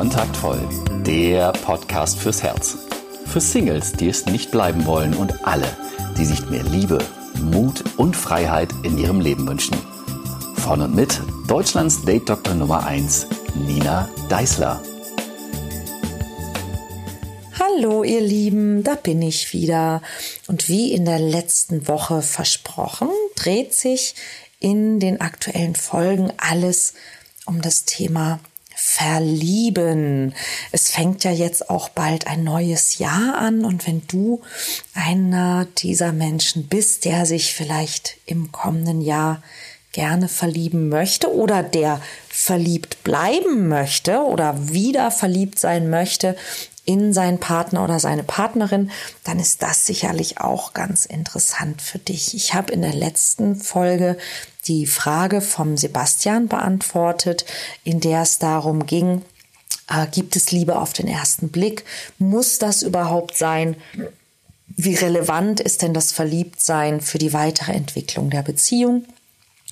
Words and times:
Kontaktvoll, 0.00 0.66
der 1.04 1.52
Podcast 1.52 2.18
fürs 2.18 2.42
Herz. 2.42 2.78
Für 3.26 3.38
Singles, 3.38 3.92
die 3.92 4.08
es 4.08 4.24
nicht 4.24 4.50
bleiben 4.50 4.86
wollen 4.86 5.12
und 5.12 5.46
alle, 5.46 5.76
die 6.16 6.24
sich 6.24 6.48
mehr 6.48 6.62
Liebe, 6.62 7.04
Mut 7.38 7.84
und 7.98 8.16
Freiheit 8.16 8.70
in 8.82 8.96
ihrem 8.96 9.20
Leben 9.20 9.46
wünschen. 9.46 9.76
Von 10.56 10.80
und 10.80 10.94
mit 10.94 11.20
Deutschlands 11.48 12.02
Date-Doktor 12.02 12.54
Nummer 12.54 12.86
1, 12.86 13.26
Nina 13.66 14.08
Deißler. 14.30 14.80
Hallo 17.58 18.02
ihr 18.02 18.22
Lieben, 18.22 18.82
da 18.82 18.94
bin 18.94 19.20
ich 19.20 19.52
wieder. 19.52 20.00
Und 20.46 20.70
wie 20.70 20.94
in 20.94 21.04
der 21.04 21.18
letzten 21.18 21.88
Woche 21.88 22.22
versprochen, 22.22 23.10
dreht 23.36 23.74
sich 23.74 24.14
in 24.60 24.98
den 24.98 25.20
aktuellen 25.20 25.74
Folgen 25.74 26.32
alles 26.38 26.94
um 27.44 27.60
das 27.60 27.84
Thema 27.84 28.40
Verlieben. 28.92 30.34
Es 30.72 30.90
fängt 30.90 31.22
ja 31.22 31.30
jetzt 31.30 31.70
auch 31.70 31.90
bald 31.90 32.26
ein 32.26 32.42
neues 32.42 32.98
Jahr 32.98 33.38
an 33.38 33.64
und 33.64 33.86
wenn 33.86 34.02
du 34.08 34.40
einer 34.94 35.68
dieser 35.78 36.10
Menschen 36.10 36.66
bist, 36.66 37.04
der 37.04 37.24
sich 37.24 37.54
vielleicht 37.54 38.16
im 38.26 38.50
kommenden 38.50 39.00
Jahr 39.00 39.44
gerne 39.92 40.26
verlieben 40.26 40.88
möchte 40.88 41.32
oder 41.32 41.62
der 41.62 42.02
verliebt 42.28 43.04
bleiben 43.04 43.68
möchte 43.68 44.22
oder 44.22 44.70
wieder 44.70 45.12
verliebt 45.12 45.60
sein 45.60 45.88
möchte 45.88 46.36
in 46.84 47.12
seinen 47.12 47.38
Partner 47.38 47.84
oder 47.84 47.98
seine 47.98 48.22
Partnerin, 48.22 48.90
dann 49.24 49.38
ist 49.38 49.62
das 49.62 49.86
sicherlich 49.86 50.40
auch 50.40 50.72
ganz 50.72 51.06
interessant 51.06 51.82
für 51.82 51.98
dich. 51.98 52.34
Ich 52.34 52.54
habe 52.54 52.72
in 52.72 52.82
der 52.82 52.94
letzten 52.94 53.56
Folge 53.56 54.16
die 54.66 54.86
Frage 54.86 55.40
vom 55.40 55.76
Sebastian 55.76 56.48
beantwortet, 56.48 57.44
in 57.84 58.00
der 58.00 58.22
es 58.22 58.38
darum 58.38 58.86
ging, 58.86 59.22
äh, 59.88 60.06
gibt 60.06 60.36
es 60.36 60.52
Liebe 60.52 60.78
auf 60.78 60.92
den 60.92 61.08
ersten 61.08 61.50
Blick? 61.50 61.84
Muss 62.18 62.58
das 62.58 62.82
überhaupt 62.82 63.36
sein? 63.36 63.76
Wie 64.68 64.94
relevant 64.94 65.60
ist 65.60 65.82
denn 65.82 65.92
das 65.92 66.12
Verliebtsein 66.12 67.00
für 67.00 67.18
die 67.18 67.32
weitere 67.32 67.72
Entwicklung 67.72 68.30
der 68.30 68.42
Beziehung? 68.42 69.04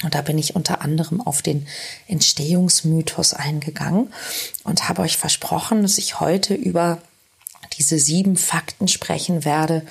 Und 0.04 0.14
da 0.14 0.22
bin 0.22 0.38
ich 0.38 0.54
unter 0.54 0.80
anderem 0.80 1.20
auf 1.20 1.42
den 1.42 1.66
Entstehungsmythos 2.06 3.34
eingegangen 3.34 4.12
und 4.62 4.88
habe 4.88 5.02
euch 5.02 5.16
versprochen, 5.16 5.82
dass 5.82 5.98
ich 5.98 6.20
heute 6.20 6.54
über 6.54 7.02
diese 7.78 7.98
sieben 7.98 8.36
Fakten 8.36 8.86
sprechen 8.86 9.44
werde, 9.44 9.84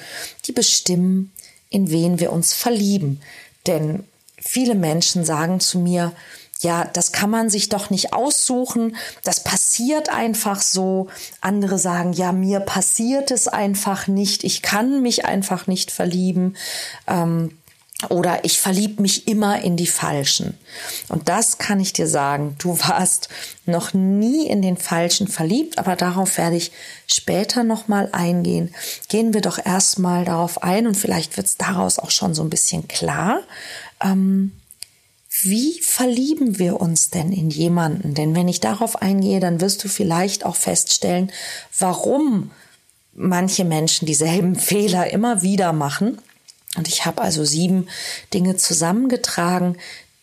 die 0.45 0.53
bestimmen, 0.53 1.33
in 1.69 1.91
wen 1.91 2.19
wir 2.19 2.31
uns 2.31 2.53
verlieben. 2.53 3.21
Denn 3.65 4.05
viele 4.37 4.75
Menschen 4.75 5.25
sagen 5.25 5.59
zu 5.59 5.79
mir, 5.79 6.13
ja, 6.61 6.85
das 6.85 7.11
kann 7.11 7.29
man 7.29 7.49
sich 7.49 7.69
doch 7.69 7.89
nicht 7.89 8.13
aussuchen, 8.13 8.95
das 9.23 9.43
passiert 9.43 10.09
einfach 10.09 10.61
so. 10.61 11.07
Andere 11.41 11.77
sagen, 11.77 12.13
ja, 12.13 12.31
mir 12.31 12.61
passiert 12.61 13.29
es 13.29 13.47
einfach 13.47 14.07
nicht, 14.07 14.43
ich 14.43 14.61
kann 14.61 15.01
mich 15.01 15.25
einfach 15.25 15.67
nicht 15.67 15.91
verlieben. 15.91 16.55
Ähm, 17.07 17.51
oder 18.09 18.45
ich 18.45 18.59
verlieb 18.59 18.99
mich 18.99 19.27
immer 19.27 19.63
in 19.63 19.75
die 19.75 19.87
Falschen. 19.87 20.55
Und 21.09 21.29
das 21.29 21.57
kann 21.57 21.79
ich 21.79 21.93
dir 21.93 22.07
sagen. 22.07 22.55
Du 22.59 22.77
warst 22.79 23.29
noch 23.65 23.93
nie 23.93 24.45
in 24.45 24.61
den 24.61 24.77
Falschen 24.77 25.27
verliebt, 25.27 25.79
aber 25.79 25.95
darauf 25.95 26.37
werde 26.37 26.57
ich 26.57 26.71
später 27.07 27.63
nochmal 27.63 28.09
eingehen. 28.11 28.73
Gehen 29.09 29.33
wir 29.33 29.41
doch 29.41 29.63
erstmal 29.63 30.25
darauf 30.25 30.61
ein 30.61 30.85
und 30.85 30.95
vielleicht 30.95 31.37
wird 31.37 31.47
es 31.47 31.57
daraus 31.57 31.97
auch 31.97 32.11
schon 32.11 32.35
so 32.35 32.43
ein 32.43 32.51
bisschen 32.51 32.87
klar. 32.87 33.41
Ähm, 34.03 34.51
wie 35.41 35.79
verlieben 35.81 36.59
wir 36.59 36.79
uns 36.79 37.09
denn 37.09 37.31
in 37.31 37.49
jemanden? 37.49 38.13
Denn 38.13 38.35
wenn 38.35 38.47
ich 38.47 38.59
darauf 38.59 39.01
eingehe, 39.01 39.39
dann 39.39 39.59
wirst 39.59 39.83
du 39.83 39.87
vielleicht 39.87 40.45
auch 40.45 40.55
feststellen, 40.55 41.31
warum 41.77 42.51
manche 43.13 43.65
Menschen 43.65 44.05
dieselben 44.05 44.55
Fehler 44.59 45.11
immer 45.11 45.41
wieder 45.41 45.73
machen 45.73 46.19
und 46.77 46.87
ich 46.87 47.05
habe 47.05 47.21
also 47.21 47.43
sieben 47.43 47.87
Dinge 48.33 48.55
zusammengetragen, 48.55 49.77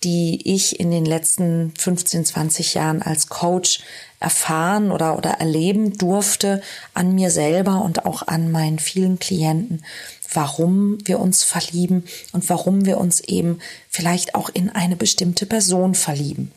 die 0.04 0.54
ich 0.54 0.78
in 0.78 0.90
den 0.90 1.04
letzten 1.04 1.72
15, 1.76 2.26
20 2.26 2.74
Jahren 2.74 3.02
als 3.02 3.28
Coach 3.28 3.80
erfahren 4.20 4.90
oder, 4.90 5.16
oder 5.16 5.30
erleben 5.30 5.96
durfte 5.98 6.62
an 6.92 7.14
mir 7.14 7.30
selber 7.30 7.82
und 7.82 8.04
auch 8.06 8.26
an 8.26 8.50
meinen 8.50 8.78
vielen 8.78 9.18
Klienten, 9.18 9.84
warum 10.32 10.98
wir 11.06 11.20
uns 11.20 11.42
verlieben 11.42 12.04
und 12.32 12.48
warum 12.50 12.84
wir 12.84 12.98
uns 12.98 13.20
eben 13.20 13.60
vielleicht 13.88 14.34
auch 14.34 14.48
in 14.50 14.70
eine 14.70 14.96
bestimmte 14.96 15.46
Person 15.46 15.94
verlieben. 15.94 16.52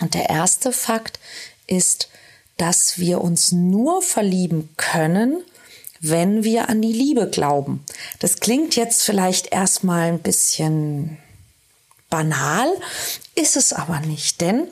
Und 0.00 0.14
der 0.14 0.28
erste 0.30 0.72
Fakt 0.72 1.20
ist, 1.66 2.08
dass 2.56 2.98
wir 2.98 3.20
uns 3.20 3.52
nur 3.52 4.02
verlieben 4.02 4.68
können, 4.76 5.42
wenn 6.02 6.42
wir 6.44 6.68
an 6.68 6.82
die 6.82 6.92
Liebe 6.92 7.30
glauben. 7.30 7.82
Das 8.18 8.40
klingt 8.40 8.76
jetzt 8.76 9.02
vielleicht 9.02 9.52
erstmal 9.52 10.08
ein 10.08 10.18
bisschen 10.18 11.16
banal, 12.10 12.68
ist 13.36 13.56
es 13.56 13.72
aber 13.72 14.00
nicht, 14.00 14.40
denn 14.40 14.68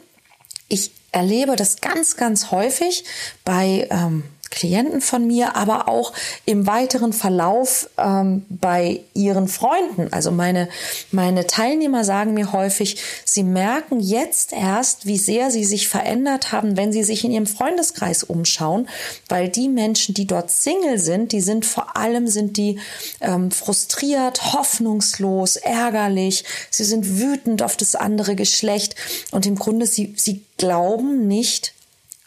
ich 0.69 0.91
erlebe 1.13 1.57
das 1.57 1.81
ganz, 1.81 2.17
ganz 2.17 2.51
häufig 2.51 3.05
bei 3.45 3.89
ähm, 3.91 4.25
Klienten 4.51 5.01
von 5.01 5.27
mir, 5.27 5.55
aber 5.55 5.89
auch 5.89 6.13
im 6.45 6.67
weiteren 6.67 7.13
Verlauf 7.13 7.89
ähm, 7.97 8.45
bei 8.49 9.01
ihren 9.15 9.47
Freunden. 9.47 10.13
Also 10.13 10.33
meine, 10.33 10.69
meine 11.13 11.47
Teilnehmer 11.47 12.05
sagen 12.05 12.35
mir 12.35 12.53
häufig, 12.53 13.01
sie 13.25 13.45
merken 13.45 14.01
jetzt 14.01 14.53
erst, 14.53 15.07
wie 15.07 15.19
sehr 15.19 15.53
sie 15.53 15.65
sich 15.65 15.89
verändert 15.89 16.51
haben, 16.51 16.77
wenn 16.77 16.93
sie 16.93 17.05
sich 17.05 17.25
in 17.25 17.31
ihrem 17.31 17.47
Freundeskreis 17.47 18.25
umschauen, 18.25 18.89
weil 19.29 19.49
die 19.49 19.69
Menschen, 19.69 20.15
die 20.15 20.27
dort 20.27 20.51
Single 20.51 20.99
sind, 20.99 21.31
die 21.31 21.41
sind 21.41 21.65
vor 21.65 21.97
allem 21.97 22.27
sind 22.27 22.57
die 22.57 22.81
ähm, 23.21 23.53
frustriert, 23.53 24.53
hoffnungslos, 24.53 25.57
ärgerlich, 25.57 26.45
sie 26.71 26.85
sind 26.85 27.21
wütend 27.21 27.63
auf 27.63 27.77
das 27.77 27.95
andere 27.95 28.35
Geschlecht 28.35 28.97
und 29.31 29.47
im 29.47 29.55
Grunde 29.55 29.87
sie, 29.87 30.13
sie 30.17 30.43
glauben 30.57 31.29
nicht 31.29 31.73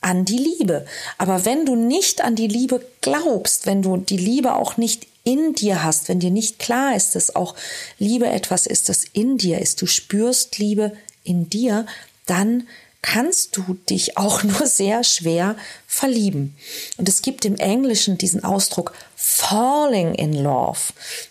an 0.03 0.25
die 0.25 0.37
Liebe. 0.37 0.85
Aber 1.17 1.45
wenn 1.45 1.65
du 1.65 1.75
nicht 1.75 2.21
an 2.21 2.35
die 2.35 2.47
Liebe 2.47 2.85
glaubst, 3.01 3.65
wenn 3.65 3.81
du 3.81 3.97
die 3.97 4.17
Liebe 4.17 4.55
auch 4.55 4.77
nicht 4.77 5.07
in 5.23 5.53
dir 5.53 5.83
hast, 5.83 6.09
wenn 6.09 6.19
dir 6.19 6.31
nicht 6.31 6.59
klar 6.59 6.95
ist, 6.95 7.15
dass 7.15 7.35
auch 7.35 7.55
Liebe 7.97 8.27
etwas 8.27 8.67
ist, 8.67 8.89
das 8.89 9.05
in 9.13 9.37
dir 9.37 9.59
ist, 9.59 9.81
du 9.81 9.85
spürst 9.85 10.57
Liebe 10.57 10.91
in 11.23 11.49
dir, 11.49 11.85
dann 12.25 12.67
kannst 13.03 13.57
du 13.57 13.75
dich 13.87 14.17
auch 14.17 14.41
nur 14.43 14.65
sehr 14.65 15.03
schwer 15.03 15.55
verlieben. 15.85 16.55
Und 16.97 17.07
es 17.07 17.21
gibt 17.21 17.45
im 17.45 17.57
Englischen 17.57 18.17
diesen 18.17 18.43
Ausdruck 18.43 18.93
falling 19.15 20.15
in 20.15 20.33
love. 20.33 20.79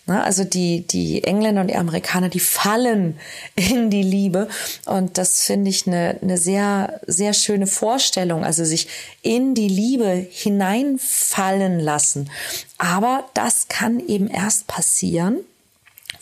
also 0.06 0.44
die, 0.44 0.86
die 0.86 1.24
Engländer 1.24 1.62
und 1.62 1.66
die 1.66 1.76
Amerikaner, 1.76 2.28
die 2.28 2.40
fallen 2.40 3.18
in 3.56 3.90
die 3.90 4.04
Liebe. 4.04 4.48
Und 4.86 5.18
das 5.18 5.42
finde 5.42 5.70
ich 5.70 5.88
eine, 5.88 6.18
eine 6.22 6.38
sehr, 6.38 7.00
sehr 7.06 7.32
schöne 7.34 7.66
Vorstellung. 7.66 8.44
Also 8.44 8.64
sich 8.64 8.86
in 9.22 9.54
die 9.54 9.68
Liebe 9.68 10.26
hineinfallen 10.30 11.80
lassen. 11.80 12.30
Aber 12.78 13.28
das 13.34 13.66
kann 13.68 13.98
eben 14.06 14.28
erst 14.28 14.68
passieren, 14.68 15.38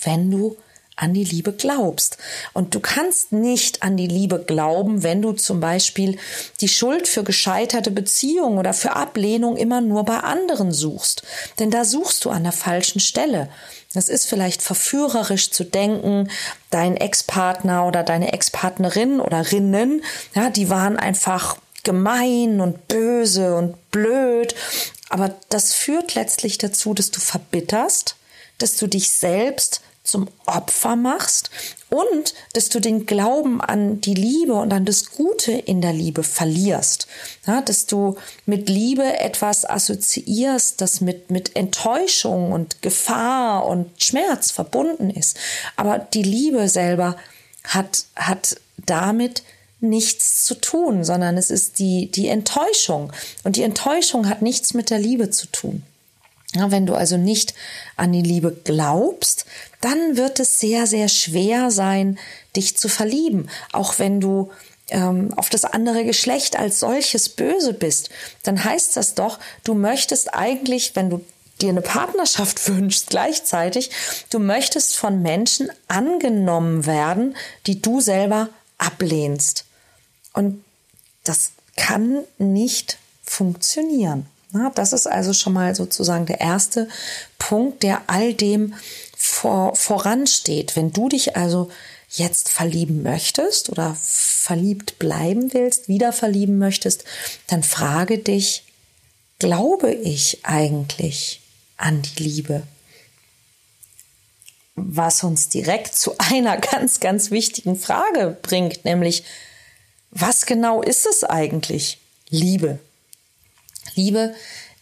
wenn 0.03 0.31
du 0.31 0.57
an 1.01 1.15
die 1.15 1.25
Liebe 1.25 1.53
glaubst. 1.53 2.19
Und 2.53 2.75
du 2.75 2.81
kannst 2.81 3.33
nicht 3.33 3.83
an 3.83 3.97
die 3.97 4.07
Liebe 4.07 4.39
glauben, 4.39 5.03
wenn 5.03 5.23
du 5.23 5.33
zum 5.33 5.59
Beispiel 5.61 6.19
die 6.61 6.69
Schuld 6.69 7.09
für 7.09 7.25
gescheiterte 7.25 7.91
Beziehungen 7.91 8.59
oder 8.59 8.75
für 8.75 8.95
Ablehnung 8.95 9.57
immer 9.57 9.81
nur 9.81 10.05
bei 10.05 10.19
anderen 10.19 10.73
suchst. 10.73 11.23
Denn 11.59 11.71
da 11.71 11.85
suchst 11.85 12.25
du 12.25 12.31
an 12.31 12.43
der 12.43 12.53
falschen 12.53 13.01
Stelle. 13.01 13.49
Es 13.95 14.09
ist 14.09 14.27
vielleicht 14.27 14.63
verführerisch 14.63 15.51
zu 15.51 15.65
denken, 15.65 16.31
dein 16.71 16.97
Ex-Partner 16.97 17.87
oder 17.87 18.03
deine 18.03 18.33
Ex-Partnerin 18.33 19.21
oder 19.21 19.51
Rinnen, 19.51 20.05
ja, 20.35 20.51
die 20.51 20.71
waren 20.71 20.97
einfach 20.97 21.57
gemein 21.83 22.61
und 22.61 22.89
böse 22.89 23.57
und 23.57 23.91
blöd. 23.91 24.55
Aber 25.09 25.35
das 25.49 25.73
führt 25.73 26.15
letztlich 26.15 26.59
dazu, 26.59 26.95
dass 26.95 27.11
du 27.11 27.21
verbitterst, 27.21 28.17
dass 28.59 28.77
du 28.77 28.87
dich 28.87 29.11
selbst 29.11 29.81
zum 30.11 30.29
Opfer 30.47 30.97
machst 30.97 31.51
und 31.89 32.35
dass 32.53 32.69
du 32.69 32.81
den 32.81 33.07
Glauben 33.07 33.61
an 33.61 34.01
die 34.01 34.15
Liebe 34.15 34.55
und 34.55 34.73
an 34.73 34.85
das 34.85 35.11
Gute 35.13 35.53
in 35.53 35.81
der 35.81 35.93
Liebe 35.93 36.23
verlierst. 36.23 37.07
Ja, 37.47 37.63
dass 37.63 37.87
du 37.87 38.17
mit 38.47 38.69
Liebe 38.69 39.19
etwas 39.19 39.69
assoziierst, 39.69 40.81
das 40.81 41.01
mit, 41.01 41.31
mit 41.31 41.57
Enttäuschung 41.57 42.53
und 42.53 42.83
Gefahr 42.83 43.67
und 43.67 43.91
Schmerz 44.03 44.51
verbunden 44.51 45.11
ist. 45.11 45.37
Aber 45.77 45.99
die 45.99 46.23
Liebe 46.23 46.69
selber 46.69 47.17
hat, 47.65 48.05
hat 48.17 48.57
damit 48.77 49.43
nichts 49.81 50.45
zu 50.45 50.55
tun, 50.55 51.05
sondern 51.05 51.37
es 51.37 51.51
ist 51.51 51.79
die, 51.79 52.11
die 52.11 52.29
Enttäuschung. 52.29 53.13
Und 53.45 53.57
die 53.57 53.63
Enttäuschung 53.63 54.29
hat 54.29 54.43
nichts 54.43 54.75
mit 54.75 54.91
der 54.91 54.99
Liebe 54.99 55.31
zu 55.31 55.47
tun. 55.47 55.83
Wenn 56.55 56.87
du 56.87 56.95
also 56.95 57.17
nicht 57.17 57.55
an 57.97 58.13
die 58.13 58.23
Liebe 58.23 58.57
glaubst, 58.65 59.47
dann 59.81 60.17
wird 60.17 60.41
es 60.41 60.59
sehr, 60.59 60.87
sehr 60.87 61.09
schwer 61.09 61.71
sein, 61.71 62.19
dich 62.57 62.77
zu 62.77 62.89
verlieben. 62.89 63.49
Auch 63.73 63.99
wenn 63.99 64.21
du 64.21 64.51
ähm, 64.89 65.33
auf 65.37 65.49
das 65.49 65.65
andere 65.65 66.05
Geschlecht 66.05 66.59
als 66.59 66.81
solches 66.81 67.29
böse 67.29 67.73
bist, 67.73 68.11
dann 68.43 68.65
heißt 68.65 68.97
das 68.97 69.15
doch, 69.15 69.39
du 69.63 69.75
möchtest 69.75 70.35
eigentlich, 70.35 70.97
wenn 70.97 71.11
du 71.11 71.25
dir 71.61 71.69
eine 71.69 71.83
Partnerschaft 71.83 72.67
wünschst 72.69 73.09
gleichzeitig, 73.09 73.91
du 74.31 74.41
möchtest 74.41 74.97
von 74.97 75.23
Menschen 75.23 75.71
angenommen 75.87 76.87
werden, 76.87 77.37
die 77.67 77.81
du 77.81 78.01
selber 78.01 78.49
ablehnst. 78.79 79.67
Und 80.33 80.65
das 81.23 81.53
kann 81.77 82.25
nicht 82.39 82.99
funktionieren. 83.23 84.27
Na, 84.53 84.71
das 84.75 84.93
ist 84.93 85.07
also 85.07 85.33
schon 85.33 85.53
mal 85.53 85.75
sozusagen 85.75 86.27
der 86.27 86.41
erste 86.41 86.89
Punkt, 87.39 87.83
der 87.83 88.03
all 88.09 88.35
dem 88.35 88.75
vor, 89.17 89.77
voransteht. 89.77 90.75
Wenn 90.75 90.93
du 90.93 91.09
dich 91.09 91.37
also 91.37 91.71
jetzt 92.09 92.49
verlieben 92.49 93.03
möchtest 93.03 93.71
oder 93.71 93.97
verliebt 94.01 94.99
bleiben 94.99 95.55
willst, 95.55 95.89
wieder 95.89 96.13
verlieben 96.13 96.59
möchtest, 96.59 97.05
dann 97.47 97.63
frage 97.63 98.19
dich, 98.19 98.65
glaube 99.39 99.93
ich 99.93 100.41
eigentlich 100.43 101.41
an 101.77 102.03
die 102.03 102.23
Liebe? 102.23 102.63
Was 104.75 105.23
uns 105.23 105.49
direkt 105.49 105.95
zu 105.95 106.15
einer 106.19 106.57
ganz, 106.57 106.99
ganz 106.99 107.31
wichtigen 107.31 107.77
Frage 107.77 108.37
bringt, 108.43 108.85
nämlich, 108.85 109.23
was 110.11 110.47
genau 110.47 110.83
ist 110.83 111.07
es 111.07 111.23
eigentlich? 111.23 111.99
Liebe. 112.29 112.81
Liebe 113.95 114.35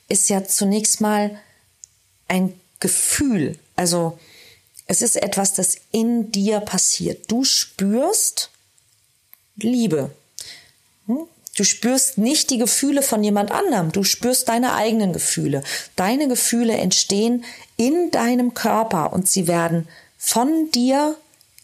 ist 0.08 0.28
ja 0.28 0.44
zunächst 0.44 1.00
mal 1.00 1.38
ein 2.28 2.58
Gefühl. 2.80 3.58
Also 3.76 4.18
es 4.86 5.02
ist 5.02 5.16
etwas, 5.16 5.52
das 5.52 5.76
in 5.92 6.32
dir 6.32 6.60
passiert. 6.60 7.30
Du 7.30 7.44
spürst 7.44 8.50
Liebe. 9.56 10.10
Hm? 11.06 11.26
Du 11.56 11.64
spürst 11.64 12.18
nicht 12.18 12.50
die 12.50 12.58
Gefühle 12.58 13.02
von 13.02 13.24
jemand 13.24 13.50
anderem, 13.50 13.90
du 13.90 14.04
spürst 14.04 14.48
deine 14.48 14.74
eigenen 14.74 15.12
Gefühle. 15.12 15.64
Deine 15.96 16.28
Gefühle 16.28 16.76
entstehen 16.76 17.44
in 17.76 18.12
deinem 18.12 18.54
Körper 18.54 19.12
und 19.12 19.28
sie 19.28 19.48
werden 19.48 19.88
von 20.16 20.70
dir 20.70 21.16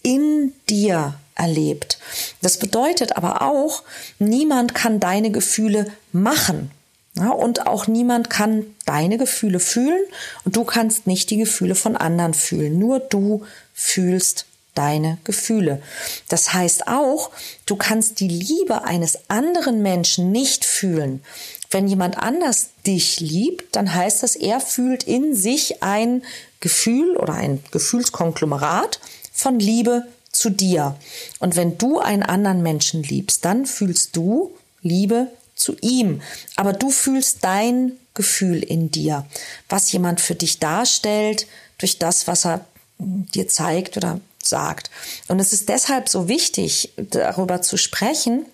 in 0.02 0.52
dir 0.69 1.14
erlebt. 1.37 1.99
Das 2.43 2.58
bedeutet 2.58 3.17
aber 3.17 3.43
auch, 3.43 3.85
niemand 4.19 4.75
kann 4.75 5.00
deine 5.00 5.31
Gefühle 5.31 5.93
machen. 6.12 6.73
Ja, 7.16 7.31
und 7.31 7.66
auch 7.66 7.87
niemand 7.87 8.28
kann 8.28 8.66
deine 8.87 9.19
Gefühle 9.19 9.61
fühlen 9.61 10.02
und 10.44 10.56
du 10.56 10.64
kannst 10.64 11.06
nicht 11.06 11.31
die 11.31 11.37
Gefühle 11.37 11.76
von 11.76 11.96
anderen 11.96 12.34
fühlen. 12.34 12.78
Nur 12.78 12.99
du 12.99 13.44
fühlst 13.72 14.46
deine 14.75 15.19
Gefühle. 15.22 15.81
Das 16.28 16.52
heißt 16.52 16.88
auch, 16.88 17.31
du 17.66 17.76
kannst 17.76 18.19
die 18.19 18.28
Liebe 18.28 18.82
eines 18.82 19.19
anderen 19.28 19.82
Menschen 19.82 20.32
nicht 20.32 20.64
fühlen. 20.64 21.22
Wenn 21.70 21.87
jemand 21.87 22.19
anders 22.19 22.70
dich 22.87 23.20
liebt, 23.20 23.76
dann 23.76 23.94
heißt 23.94 24.22
das, 24.22 24.34
er 24.37 24.61
fühlt 24.61 25.05
in 25.05 25.34
sich 25.34 25.82
ein 25.82 26.22
Gefühl 26.61 27.16
oder 27.16 27.34
ein 27.34 27.62
Gefühlskonglomerat 27.70 28.99
von 29.32 29.58
Liebe 29.58 30.05
zu 30.32 30.50
dir. 30.50 30.96
Und 31.38 31.55
wenn 31.56 31.78
du 31.78 32.00
einen 32.00 32.22
anderen 32.25 32.62
Menschen 32.62 33.02
liebst, 33.02 33.44
dann 33.44 33.66
fühlst 33.66 34.16
du 34.16 34.52
Liebe 34.82 35.28
zu 35.55 35.77
ihm. 35.81 36.23
Aber 36.56 36.73
du 36.73 36.91
fühlst 36.91 37.39
dein 37.43 37.93
Gefühl 38.15 38.62
in 38.62 38.91
dir, 38.91 39.27
was 39.69 39.91
jemand 39.93 40.21
für 40.21 40.35
dich 40.35 40.59
darstellt, 40.59 41.47
durch 41.79 41.99
das, 41.99 42.27
was 42.27 42.45
er 42.45 42.65
dir 42.99 43.49
zeigt 43.49 43.97
oder 43.97 44.21
sagt. 44.43 44.91
Und 45.29 45.41
es 45.41 45.53
ist 45.53 45.69
deshalb 45.69 46.09
so 46.09 46.29
wichtig, 46.29 46.93
darüber 46.97 47.62
zu 47.62 47.77
sprechen, 47.77 48.47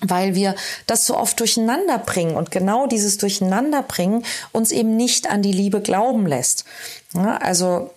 weil 0.00 0.34
wir 0.34 0.54
das 0.86 1.06
so 1.06 1.16
oft 1.16 1.38
durcheinander 1.38 1.98
bringen 1.98 2.36
und 2.36 2.50
genau 2.50 2.86
dieses 2.86 3.18
Durcheinanderbringen 3.18 4.24
uns 4.52 4.72
eben 4.72 4.96
nicht 4.96 5.30
an 5.30 5.42
die 5.42 5.52
Liebe 5.52 5.80
glauben 5.80 6.26
lässt. 6.26 6.64
Ja, 7.14 7.36
also, 7.36 7.90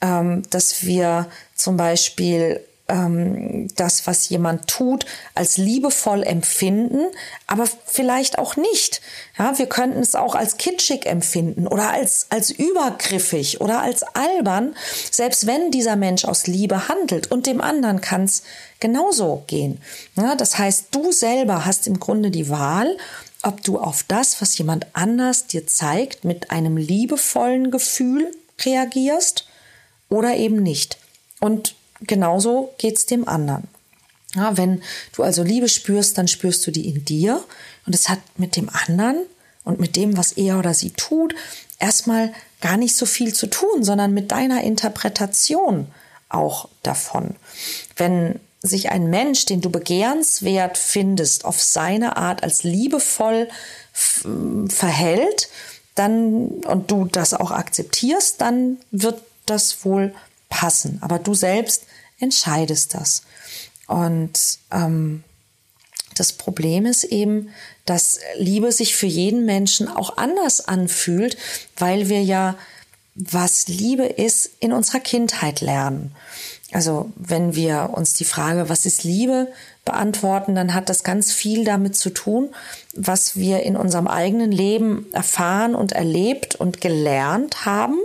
ähm, 0.00 0.42
dass 0.50 0.84
wir 0.84 1.26
zum 1.54 1.76
Beispiel 1.76 2.60
ähm, 2.88 3.68
das, 3.76 4.06
was 4.06 4.28
jemand 4.28 4.66
tut, 4.68 5.06
als 5.34 5.56
liebevoll 5.56 6.22
empfinden, 6.22 7.06
aber 7.46 7.66
vielleicht 7.86 8.38
auch 8.38 8.56
nicht. 8.56 9.00
Ja, 9.38 9.58
wir 9.58 9.66
könnten 9.66 10.00
es 10.00 10.14
auch 10.14 10.34
als 10.34 10.58
kitschig 10.58 11.06
empfinden 11.06 11.66
oder 11.66 11.90
als, 11.90 12.26
als 12.28 12.50
übergriffig 12.50 13.60
oder 13.60 13.80
als 13.80 14.02
albern, 14.02 14.76
selbst 15.10 15.46
wenn 15.46 15.70
dieser 15.70 15.96
Mensch 15.96 16.24
aus 16.24 16.46
Liebe 16.46 16.88
handelt 16.88 17.30
und 17.30 17.46
dem 17.46 17.60
anderen 17.60 18.00
kann 18.00 18.24
es 18.24 18.42
genauso 18.80 19.44
gehen. 19.46 19.80
Ja, 20.16 20.34
das 20.34 20.58
heißt, 20.58 20.88
du 20.90 21.10
selber 21.10 21.64
hast 21.64 21.86
im 21.86 21.98
Grunde 21.98 22.30
die 22.30 22.50
Wahl, 22.50 22.96
ob 23.42 23.62
du 23.62 23.78
auf 23.78 24.02
das, 24.02 24.40
was 24.40 24.56
jemand 24.58 24.86
anders 24.92 25.46
dir 25.46 25.66
zeigt, 25.66 26.24
mit 26.24 26.50
einem 26.50 26.76
liebevollen 26.76 27.70
Gefühl 27.70 28.30
reagierst 28.64 29.46
oder 30.08 30.36
eben 30.36 30.62
nicht. 30.62 30.98
Und 31.40 31.74
genauso 32.06 32.74
geht's 32.78 33.06
dem 33.06 33.28
anderen. 33.28 33.68
Ja, 34.34 34.56
wenn 34.56 34.82
du 35.12 35.22
also 35.22 35.42
Liebe 35.42 35.68
spürst, 35.68 36.18
dann 36.18 36.28
spürst 36.28 36.66
du 36.66 36.70
die 36.70 36.88
in 36.88 37.04
dir 37.04 37.42
und 37.86 37.94
es 37.94 38.08
hat 38.08 38.18
mit 38.36 38.56
dem 38.56 38.68
anderen 38.68 39.18
und 39.62 39.80
mit 39.80 39.96
dem, 39.96 40.16
was 40.16 40.32
er 40.32 40.58
oder 40.58 40.74
sie 40.74 40.90
tut, 40.90 41.34
erstmal 41.78 42.32
gar 42.60 42.76
nicht 42.76 42.96
so 42.96 43.06
viel 43.06 43.32
zu 43.32 43.46
tun, 43.46 43.84
sondern 43.84 44.12
mit 44.12 44.32
deiner 44.32 44.62
Interpretation 44.62 45.86
auch 46.28 46.68
davon. 46.82 47.36
Wenn 47.96 48.40
sich 48.60 48.90
ein 48.90 49.10
Mensch, 49.10 49.44
den 49.44 49.60
du 49.60 49.70
begehrenswert 49.70 50.78
findest, 50.78 51.44
auf 51.44 51.62
seine 51.62 52.16
Art 52.16 52.42
als 52.42 52.64
liebevoll 52.64 53.48
verhält, 53.92 55.48
dann 55.94 56.48
und 56.66 56.90
du 56.90 57.04
das 57.04 57.34
auch 57.34 57.50
akzeptierst, 57.50 58.40
dann 58.40 58.78
wird 58.90 59.22
das 59.46 59.84
wohl 59.84 60.14
passen. 60.48 60.98
Aber 61.02 61.18
du 61.18 61.34
selbst 61.34 61.84
entscheidest 62.18 62.94
das. 62.94 63.22
Und 63.86 64.58
ähm, 64.70 65.24
das 66.16 66.32
Problem 66.32 66.86
ist 66.86 67.04
eben, 67.04 67.50
dass 67.86 68.18
Liebe 68.36 68.72
sich 68.72 68.96
für 68.96 69.06
jeden 69.06 69.44
Menschen 69.44 69.88
auch 69.88 70.16
anders 70.16 70.66
anfühlt, 70.66 71.36
weil 71.76 72.08
wir 72.08 72.22
ja, 72.22 72.56
was 73.16 73.68
Liebe 73.68 74.04
ist, 74.06 74.50
in 74.60 74.72
unserer 74.72 75.00
Kindheit 75.00 75.60
lernen. 75.60 76.12
Also 76.72 77.12
wenn 77.14 77.54
wir 77.54 77.90
uns 77.92 78.14
die 78.14 78.24
Frage, 78.24 78.68
was 78.68 78.86
ist 78.86 79.04
Liebe, 79.04 79.52
beantworten, 79.84 80.54
dann 80.54 80.74
hat 80.74 80.88
das 80.88 81.04
ganz 81.04 81.30
viel 81.30 81.64
damit 81.64 81.94
zu 81.94 82.10
tun, 82.10 82.48
was 82.94 83.36
wir 83.36 83.62
in 83.62 83.76
unserem 83.76 84.08
eigenen 84.08 84.50
Leben 84.50 85.06
erfahren 85.12 85.74
und 85.74 85.92
erlebt 85.92 86.56
und 86.56 86.80
gelernt 86.80 87.64
haben 87.66 87.98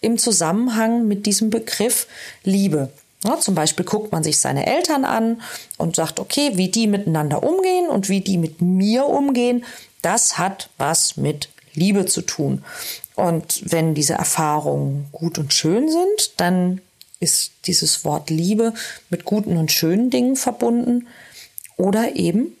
im 0.00 0.18
Zusammenhang 0.18 1.06
mit 1.06 1.26
diesem 1.26 1.50
Begriff 1.50 2.06
Liebe. 2.42 2.90
Ja, 3.24 3.38
zum 3.38 3.54
Beispiel 3.54 3.84
guckt 3.84 4.12
man 4.12 4.22
sich 4.22 4.38
seine 4.38 4.66
Eltern 4.66 5.04
an 5.04 5.40
und 5.78 5.96
sagt, 5.96 6.20
okay, 6.20 6.52
wie 6.54 6.68
die 6.68 6.86
miteinander 6.86 7.42
umgehen 7.42 7.88
und 7.88 8.08
wie 8.08 8.20
die 8.20 8.38
mit 8.38 8.60
mir 8.60 9.06
umgehen, 9.06 9.64
das 10.02 10.38
hat 10.38 10.68
was 10.78 11.16
mit 11.16 11.48
Liebe 11.74 12.06
zu 12.06 12.22
tun. 12.22 12.64
Und 13.14 13.62
wenn 13.64 13.94
diese 13.94 14.14
Erfahrungen 14.14 15.08
gut 15.12 15.38
und 15.38 15.52
schön 15.54 15.90
sind, 15.90 16.32
dann 16.36 16.80
ist 17.18 17.52
dieses 17.66 18.04
Wort 18.04 18.30
Liebe 18.30 18.74
mit 19.08 19.24
guten 19.24 19.56
und 19.56 19.72
schönen 19.72 20.10
Dingen 20.10 20.36
verbunden 20.36 21.08
oder 21.76 22.14
eben 22.14 22.56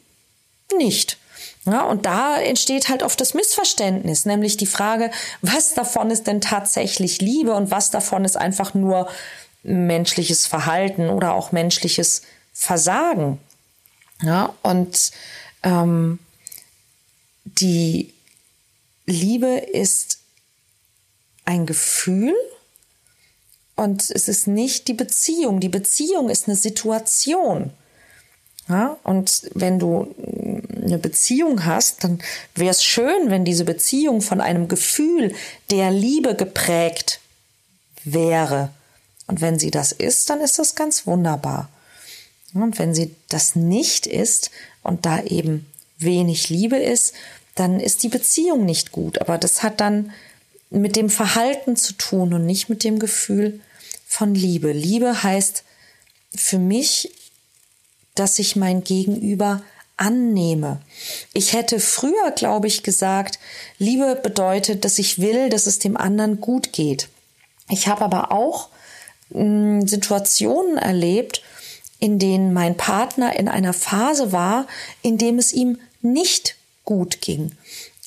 nicht. 0.78 1.18
Ja, 1.66 1.82
und 1.82 2.06
da 2.06 2.40
entsteht 2.40 2.88
halt 2.88 3.02
oft 3.02 3.20
das 3.20 3.34
Missverständnis, 3.34 4.24
nämlich 4.24 4.56
die 4.56 4.66
Frage, 4.66 5.10
was 5.42 5.74
davon 5.74 6.10
ist 6.10 6.26
denn 6.26 6.40
tatsächlich 6.40 7.20
Liebe 7.20 7.52
und 7.54 7.70
was 7.70 7.90
davon 7.90 8.24
ist 8.24 8.36
einfach 8.36 8.72
nur 8.74 9.08
menschliches 9.66 10.46
Verhalten 10.46 11.10
oder 11.10 11.34
auch 11.34 11.52
menschliches 11.52 12.22
Versagen. 12.52 13.38
Ja, 14.22 14.54
und 14.62 15.10
ähm, 15.62 16.18
die 17.44 18.12
Liebe 19.04 19.56
ist 19.56 20.18
ein 21.44 21.66
Gefühl 21.66 22.34
und 23.76 24.10
es 24.10 24.28
ist 24.28 24.46
nicht 24.46 24.88
die 24.88 24.94
Beziehung. 24.94 25.60
Die 25.60 25.68
Beziehung 25.68 26.30
ist 26.30 26.48
eine 26.48 26.56
Situation. 26.56 27.72
Ja, 28.68 28.96
und 29.04 29.48
wenn 29.54 29.78
du 29.78 30.12
eine 30.84 30.98
Beziehung 30.98 31.64
hast, 31.64 32.02
dann 32.02 32.20
wäre 32.54 32.70
es 32.70 32.82
schön, 32.82 33.30
wenn 33.30 33.44
diese 33.44 33.64
Beziehung 33.64 34.22
von 34.22 34.40
einem 34.40 34.66
Gefühl 34.66 35.34
der 35.70 35.92
Liebe 35.92 36.34
geprägt 36.34 37.20
wäre. 38.02 38.70
Und 39.26 39.40
wenn 39.40 39.58
sie 39.58 39.70
das 39.70 39.92
ist, 39.92 40.30
dann 40.30 40.40
ist 40.40 40.58
das 40.58 40.74
ganz 40.74 41.06
wunderbar. 41.06 41.68
Und 42.54 42.78
wenn 42.78 42.94
sie 42.94 43.14
das 43.28 43.56
nicht 43.56 44.06
ist 44.06 44.50
und 44.82 45.04
da 45.04 45.22
eben 45.22 45.66
wenig 45.98 46.48
Liebe 46.48 46.76
ist, 46.76 47.14
dann 47.54 47.80
ist 47.80 48.02
die 48.02 48.08
Beziehung 48.08 48.64
nicht 48.64 48.92
gut. 48.92 49.20
Aber 49.20 49.38
das 49.38 49.62
hat 49.62 49.80
dann 49.80 50.12
mit 50.70 50.96
dem 50.96 51.10
Verhalten 51.10 51.76
zu 51.76 51.92
tun 51.94 52.34
und 52.34 52.46
nicht 52.46 52.68
mit 52.68 52.84
dem 52.84 52.98
Gefühl 52.98 53.60
von 54.06 54.34
Liebe. 54.34 54.72
Liebe 54.72 55.22
heißt 55.22 55.64
für 56.34 56.58
mich 56.58 57.10
dass 58.16 58.38
ich 58.40 58.56
mein 58.56 58.82
Gegenüber 58.82 59.62
annehme. 59.96 60.80
Ich 61.32 61.52
hätte 61.52 61.78
früher, 61.80 62.32
glaube 62.34 62.66
ich, 62.66 62.82
gesagt, 62.82 63.38
Liebe 63.78 64.18
bedeutet, 64.20 64.84
dass 64.84 64.98
ich 64.98 65.20
will, 65.20 65.48
dass 65.48 65.66
es 65.66 65.78
dem 65.78 65.96
anderen 65.96 66.40
gut 66.40 66.72
geht. 66.72 67.08
Ich 67.68 67.86
habe 67.86 68.04
aber 68.04 68.32
auch 68.32 68.68
Situationen 69.30 70.78
erlebt, 70.78 71.42
in 71.98 72.18
denen 72.18 72.52
mein 72.52 72.76
Partner 72.76 73.38
in 73.38 73.48
einer 73.48 73.72
Phase 73.72 74.32
war, 74.32 74.66
in 75.02 75.18
dem 75.18 75.38
es 75.38 75.52
ihm 75.52 75.78
nicht 76.02 76.56
gut 76.84 77.20
ging. 77.20 77.52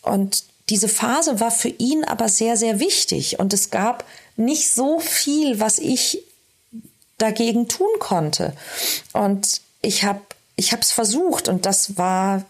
Und 0.01 0.43
diese 0.69 0.87
Phase 0.87 1.39
war 1.39 1.51
für 1.51 1.69
ihn 1.69 2.03
aber 2.03 2.29
sehr, 2.29 2.55
sehr 2.55 2.79
wichtig. 2.79 3.39
Und 3.39 3.53
es 3.53 3.71
gab 3.71 4.05
nicht 4.37 4.71
so 4.71 4.99
viel, 4.99 5.59
was 5.59 5.79
ich 5.79 6.23
dagegen 7.17 7.67
tun 7.67 7.89
konnte. 7.99 8.53
Und 9.13 9.61
ich 9.81 10.03
habe 10.03 10.21
ich 10.59 10.73
habe 10.73 10.81
es 10.81 10.91
versucht 10.91 11.47
und 11.47 11.65
das 11.65 11.97
war 11.97 12.43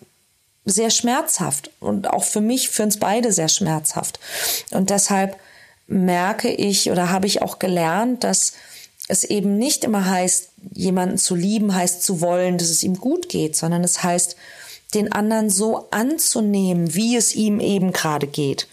sehr 0.66 0.90
schmerzhaft 0.90 1.70
und 1.80 2.10
auch 2.10 2.24
für 2.24 2.42
mich, 2.42 2.70
für 2.70 2.84
uns 2.84 2.98
beide 2.98 3.32
sehr 3.32 3.50
schmerzhaft. 3.50 4.20
Und 4.72 4.90
deshalb 4.90 5.40
merke 5.90 6.50
ich 6.50 6.92
oder 6.92 7.10
habe 7.10 7.28
ich 7.28 7.42
auch 7.42 7.60
gelernt, 7.60 8.24
dass 8.24 8.54
es 9.08 9.24
eben 9.24 9.58
nicht 9.58 9.84
immer 9.84 10.06
heißt, 10.06 10.50
jemanden 10.74 11.18
zu 11.18 11.36
lieben, 11.36 11.74
heißt 11.74 12.04
zu 12.04 12.22
wollen, 12.22 12.58
dass 12.58 12.70
es 12.70 12.84
ihm 12.84 13.00
gut 13.00 13.28
geht, 13.28 13.56
sondern 13.56 13.84
es 13.84 14.04
heißt, 14.04 14.36
den 14.94 15.12
anderen 15.12 15.50
so 15.50 15.88
anzunehmen, 15.92 16.94
wie 16.96 17.16
es 17.16 17.36
ihm 17.36 17.60
eben 17.60 17.92
gerade 17.92 18.28
geht. 18.28 18.68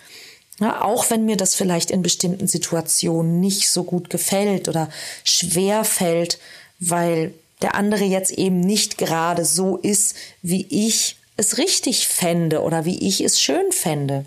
Ja, 0.61 0.83
auch 0.83 1.11
wenn 1.11 1.27
mir 1.27 1.37
das 1.37 1.55
vielleicht 1.55 1.91
in 1.91 2.03
bestimmten 2.03 2.47
Situationen 2.47 3.41
nicht 3.41 3.69
so 3.69 3.85
gut 3.85 4.09
gefällt 4.09 4.69
oder 4.69 4.89
schwer 5.25 5.85
fällt, 5.85 6.39
weil 6.79 7.35
der 7.63 7.75
andere 7.75 8.05
jetzt 8.05 8.31
eben 8.31 8.61
nicht 8.61 8.97
gerade 8.99 9.45
so 9.45 9.77
ist, 9.77 10.17
wie 10.43 10.67
ich 10.71 11.17
es 11.37 11.59
richtig 11.59 12.09
fände 12.09 12.63
oder 12.63 12.85
wie 12.85 13.07
ich 13.07 13.21
es 13.23 13.41
schön 13.41 13.71
fände. 13.71 14.25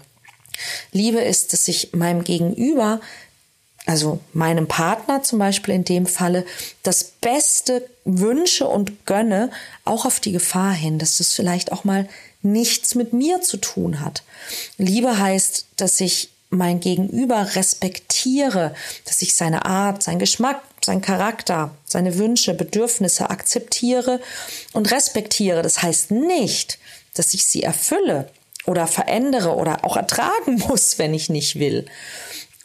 Liebe 0.92 1.20
ist, 1.20 1.54
dass 1.54 1.68
ich 1.68 1.94
meinem 1.94 2.24
Gegenüber, 2.24 3.02
also 3.86 4.20
meinem 4.34 4.68
Partner 4.68 5.24
zum 5.24 5.40
Beispiel 5.40 5.74
in 5.74 5.84
dem 5.84 6.06
Falle, 6.06 6.46
das 6.84 7.04
Beste 7.04 7.88
wünsche 8.06 8.68
und 8.68 9.06
gönne, 9.06 9.52
auch 9.86 10.06
auf 10.06 10.20
die 10.20 10.32
Gefahr 10.32 10.74
hin, 10.74 11.00
dass 11.00 11.18
das 11.18 11.34
vielleicht 11.34 11.72
auch 11.72 11.84
mal 11.84 12.08
nichts 12.42 12.96
mit 12.96 13.14
mir 13.14 13.42
zu 13.42 13.58
tun 13.58 14.00
hat. 14.00 14.24
Liebe 14.78 15.18
heißt, 15.18 15.66
dass 15.78 16.00
ich 16.00 16.30
mein 16.50 16.80
Gegenüber 16.80 17.56
respektiere, 17.56 18.74
dass 19.06 19.22
ich 19.22 19.36
seine 19.36 19.66
Art, 19.66 20.02
sein 20.02 20.20
Geschmack, 20.20 20.62
sein 20.84 21.02
Charakter, 21.02 21.76
seine 21.86 22.18
Wünsche, 22.18 22.54
Bedürfnisse 22.54 23.30
akzeptiere 23.30 24.20
und 24.74 24.92
respektiere. 24.92 25.62
Das 25.62 25.82
heißt 25.82 26.12
nicht, 26.12 26.80
dass 27.14 27.34
ich 27.34 27.46
sie 27.46 27.64
erfülle 27.64 28.32
oder 28.70 28.86
verändere 28.86 29.56
oder 29.56 29.84
auch 29.84 29.98
ertragen 29.98 30.60
muss, 30.68 31.00
wenn 31.00 31.14
ich 31.14 31.30
nicht 31.30 31.60
will. 31.60 31.86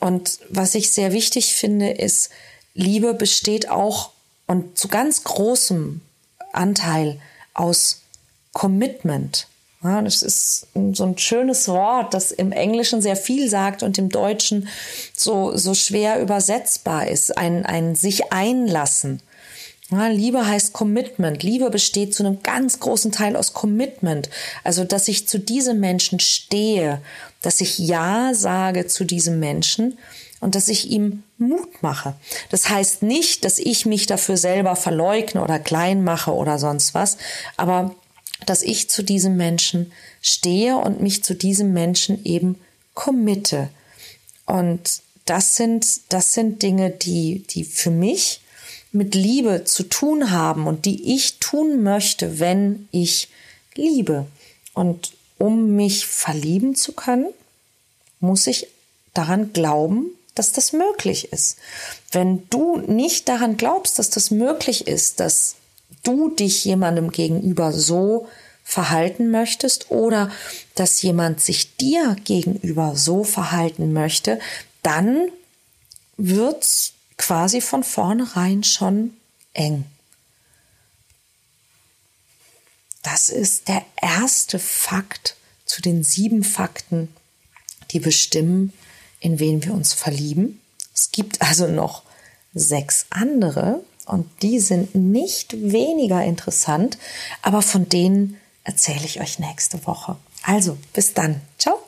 Und 0.00 0.38
was 0.50 0.74
ich 0.74 0.92
sehr 0.92 1.12
wichtig 1.12 1.54
finde, 1.54 1.90
ist, 1.90 2.30
Liebe 2.74 3.14
besteht 3.14 3.70
auch 3.70 4.10
und 4.46 4.76
zu 4.76 4.88
ganz 4.88 5.24
großem 5.24 6.02
Anteil 6.52 7.18
aus 7.54 8.02
Commitment. 8.52 9.46
Ja, 9.82 10.02
das 10.02 10.22
ist 10.22 10.66
so 10.92 11.04
ein 11.04 11.18
schönes 11.18 11.68
Wort, 11.68 12.12
das 12.12 12.32
im 12.32 12.52
Englischen 12.52 13.00
sehr 13.00 13.16
viel 13.16 13.48
sagt 13.48 13.82
und 13.82 13.96
im 13.96 14.08
Deutschen 14.08 14.68
so, 15.14 15.56
so 15.56 15.74
schwer 15.74 16.20
übersetzbar 16.20 17.08
ist. 17.08 17.36
Ein, 17.36 17.64
ein 17.64 17.94
sich 17.94 18.32
einlassen. 18.32 19.20
Ja, 19.90 20.08
Liebe 20.08 20.46
heißt 20.46 20.72
Commitment. 20.72 21.42
Liebe 21.42 21.68
besteht 21.68 22.14
zu 22.14 22.24
einem 22.24 22.42
ganz 22.42 22.80
großen 22.80 23.12
Teil 23.12 23.36
aus 23.36 23.52
Commitment. 23.52 24.30
Also, 24.62 24.84
dass 24.84 25.08
ich 25.08 25.28
zu 25.28 25.38
diesem 25.38 25.78
Menschen 25.78 26.20
stehe, 26.20 27.02
dass 27.42 27.60
ich 27.60 27.78
Ja 27.78 28.32
sage 28.32 28.86
zu 28.86 29.04
diesem 29.04 29.38
Menschen 29.40 29.98
und 30.40 30.54
dass 30.54 30.68
ich 30.68 30.90
ihm 30.90 31.22
Mut 31.36 31.82
mache. 31.82 32.14
Das 32.50 32.70
heißt 32.70 33.02
nicht, 33.02 33.44
dass 33.44 33.58
ich 33.58 33.84
mich 33.84 34.06
dafür 34.06 34.38
selber 34.38 34.74
verleugne 34.74 35.42
oder 35.42 35.58
klein 35.58 36.02
mache 36.02 36.32
oder 36.32 36.58
sonst 36.58 36.94
was, 36.94 37.18
aber 37.56 37.94
dass 38.46 38.62
ich 38.62 38.88
zu 38.88 39.02
diesem 39.02 39.36
Menschen 39.36 39.92
stehe 40.22 40.76
und 40.76 41.00
mich 41.00 41.24
zu 41.24 41.34
diesem 41.34 41.72
Menschen 41.72 42.24
eben 42.24 42.58
committe. 42.94 43.68
Und 44.46 45.02
das 45.26 45.56
sind, 45.56 46.12
das 46.12 46.32
sind 46.32 46.62
Dinge, 46.62 46.90
die, 46.90 47.44
die 47.48 47.64
für 47.64 47.90
mich 47.90 48.40
mit 48.94 49.14
Liebe 49.14 49.64
zu 49.64 49.82
tun 49.82 50.30
haben 50.30 50.66
und 50.66 50.84
die 50.84 51.14
ich 51.14 51.38
tun 51.40 51.82
möchte, 51.82 52.38
wenn 52.38 52.88
ich 52.92 53.28
liebe. 53.74 54.26
Und 54.72 55.12
um 55.36 55.74
mich 55.74 56.06
verlieben 56.06 56.76
zu 56.76 56.92
können, 56.92 57.26
muss 58.20 58.46
ich 58.46 58.68
daran 59.12 59.52
glauben, 59.52 60.10
dass 60.36 60.52
das 60.52 60.72
möglich 60.72 61.32
ist. 61.32 61.58
Wenn 62.12 62.48
du 62.50 62.78
nicht 62.78 63.28
daran 63.28 63.56
glaubst, 63.56 63.98
dass 63.98 64.10
das 64.10 64.30
möglich 64.30 64.86
ist, 64.86 65.18
dass 65.20 65.56
du 66.04 66.30
dich 66.30 66.64
jemandem 66.64 67.10
gegenüber 67.10 67.72
so 67.72 68.28
verhalten 68.62 69.30
möchtest 69.30 69.90
oder 69.90 70.30
dass 70.76 71.02
jemand 71.02 71.40
sich 71.40 71.76
dir 71.76 72.16
gegenüber 72.24 72.94
so 72.96 73.24
verhalten 73.24 73.92
möchte, 73.92 74.38
dann 74.82 75.28
wird's 76.16 76.93
quasi 77.16 77.60
von 77.60 77.84
vornherein 77.84 78.64
schon 78.64 79.16
eng. 79.52 79.84
Das 83.02 83.28
ist 83.28 83.68
der 83.68 83.84
erste 84.00 84.58
Fakt 84.58 85.36
zu 85.66 85.82
den 85.82 86.02
sieben 86.04 86.42
Fakten, 86.42 87.14
die 87.90 88.00
bestimmen, 88.00 88.72
in 89.20 89.38
wen 89.38 89.62
wir 89.64 89.74
uns 89.74 89.92
verlieben. 89.92 90.60
Es 90.94 91.12
gibt 91.12 91.42
also 91.42 91.66
noch 91.66 92.02
sechs 92.54 93.06
andere, 93.10 93.84
und 94.06 94.28
die 94.42 94.60
sind 94.60 94.94
nicht 94.94 95.52
weniger 95.52 96.22
interessant, 96.24 96.98
aber 97.42 97.62
von 97.62 97.88
denen 97.88 98.38
erzähle 98.62 99.04
ich 99.04 99.20
euch 99.20 99.38
nächste 99.38 99.86
Woche. 99.86 100.16
Also, 100.42 100.76
bis 100.92 101.14
dann. 101.14 101.40
Ciao. 101.58 101.83